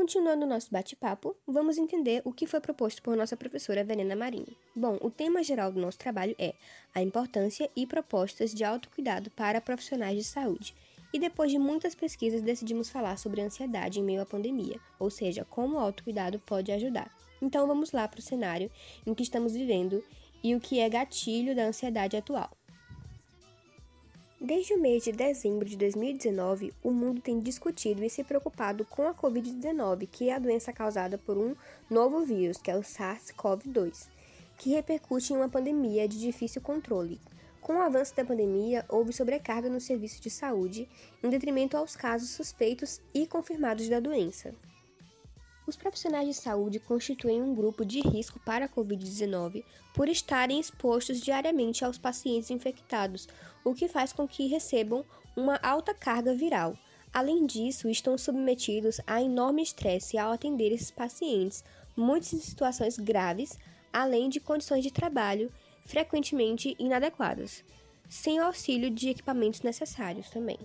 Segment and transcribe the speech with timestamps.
[0.00, 4.56] Continuando nosso bate-papo, vamos entender o que foi proposto por nossa professora Verena Marinho.
[4.74, 6.54] Bom, o tema geral do nosso trabalho é
[6.94, 10.74] a importância e propostas de autocuidado para profissionais de saúde.
[11.12, 15.44] E depois de muitas pesquisas, decidimos falar sobre ansiedade em meio à pandemia, ou seja,
[15.44, 17.14] como o autocuidado pode ajudar.
[17.42, 18.70] Então vamos lá para o cenário
[19.06, 20.02] em que estamos vivendo
[20.42, 22.50] e o que é gatilho da ansiedade atual.
[24.42, 29.06] Desde o mês de dezembro de 2019, o mundo tem discutido e se preocupado com
[29.06, 31.54] a Covid-19, que é a doença causada por um
[31.90, 34.08] novo vírus, que é o SARS-CoV-2,
[34.56, 37.20] que repercute em uma pandemia de difícil controle.
[37.60, 40.88] Com o avanço da pandemia, houve sobrecarga no serviço de saúde,
[41.22, 44.54] em detrimento aos casos suspeitos e confirmados da doença.
[45.70, 49.62] Os profissionais de saúde constituem um grupo de risco para a Covid-19
[49.94, 53.28] por estarem expostos diariamente aos pacientes infectados,
[53.64, 55.04] o que faz com que recebam
[55.36, 56.76] uma alta carga viral.
[57.14, 61.62] Além disso, estão submetidos a enorme estresse ao atender esses pacientes,
[61.96, 63.56] muitos em situações graves,
[63.92, 65.52] além de condições de trabalho
[65.86, 67.62] frequentemente inadequadas,
[68.08, 70.58] sem o auxílio de equipamentos necessários também.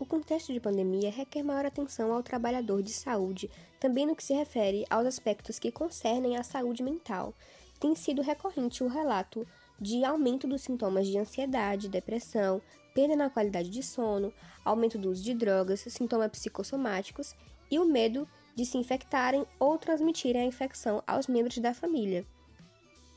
[0.00, 4.32] O contexto de pandemia requer maior atenção ao trabalhador de saúde, também no que se
[4.32, 7.34] refere aos aspectos que concernem a saúde mental.
[7.78, 9.46] Tem sido recorrente o relato
[9.78, 12.62] de aumento dos sintomas de ansiedade, depressão,
[12.94, 14.32] perda na qualidade de sono,
[14.64, 17.34] aumento do uso de drogas, sintomas psicossomáticos
[17.70, 18.26] e o medo
[18.56, 22.26] de se infectarem ou transmitirem a infecção aos membros da família.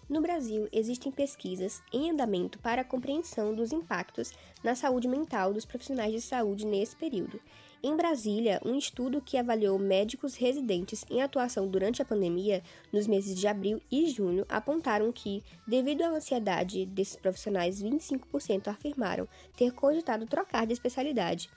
[0.09, 5.66] No Brasil, existem pesquisas em andamento para a compreensão dos impactos na saúde mental dos
[5.66, 7.40] profissionais de saúde nesse período.
[7.82, 13.38] Em Brasília, um estudo que avaliou médicos residentes em atuação durante a pandemia, nos meses
[13.38, 20.26] de abril e junho, apontaram que, devido à ansiedade desses profissionais, 25% afirmaram ter cogitado
[20.26, 21.50] trocar de especialidade.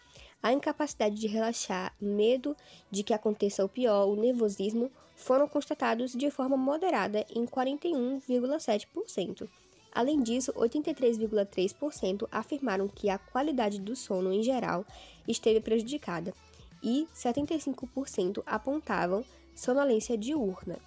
[0.42, 2.56] A incapacidade de relaxar, medo
[2.90, 9.48] de que aconteça o pior, o nervosismo, foram constatados de forma moderada em 41,7%.
[9.92, 14.84] Além disso, 83,3% afirmaram que a qualidade do sono em geral
[15.26, 16.34] esteve prejudicada
[16.82, 20.78] e 75% apontavam sonolência diurna.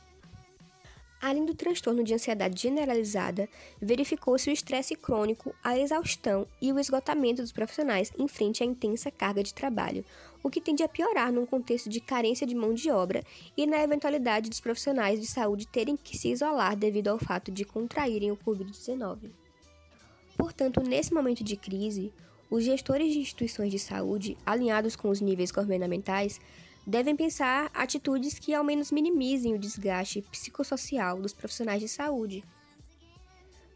[1.22, 3.50] Além do transtorno de ansiedade generalizada,
[3.82, 9.12] verificou-se o estresse crônico, a exaustão e o esgotamento dos profissionais em frente à intensa
[9.12, 10.06] carga de trabalho,
[10.42, 13.22] o que tende a piorar num contexto de carência de mão de obra
[13.58, 17.66] e na eventualidade dos profissionais de saúde terem que se isolar devido ao fato de
[17.66, 19.30] contraírem o Covid-19.
[20.38, 22.14] Portanto, nesse momento de crise,
[22.50, 26.40] os gestores de instituições de saúde, alinhados com os níveis governamentais,
[26.90, 32.44] devem pensar atitudes que ao menos minimizem o desgaste psicossocial dos profissionais de saúde.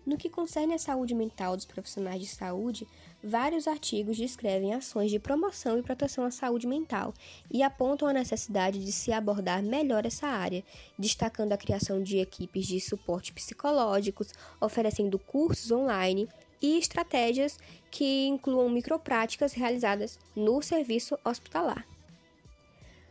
[0.03, 2.87] No que concerne à saúde mental dos profissionais de saúde,
[3.23, 7.13] vários artigos descrevem ações de promoção e proteção à saúde mental
[7.51, 10.63] e apontam a necessidade de se abordar melhor essa área,
[10.97, 16.27] destacando a criação de equipes de suporte psicológicos, oferecendo cursos online
[16.59, 17.59] e estratégias
[17.91, 21.92] que incluam micropráticas realizadas no serviço hospitalar.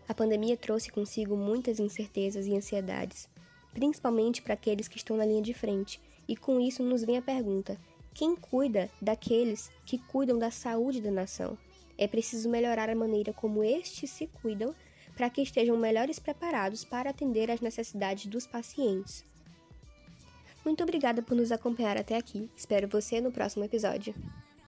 [0.08, 3.28] A pandemia trouxe consigo muitas incertezas e ansiedades,
[3.72, 7.22] principalmente para aqueles que estão na linha de frente, e com isso nos vem a
[7.22, 7.78] pergunta:
[8.14, 11.56] quem cuida daqueles que cuidam da saúde da nação?
[11.96, 14.74] É preciso melhorar a maneira como estes se cuidam
[15.16, 19.24] para que estejam melhores preparados para atender às necessidades dos pacientes.
[20.64, 22.48] Muito obrigada por nos acompanhar até aqui.
[22.56, 24.14] Espero você no próximo episódio.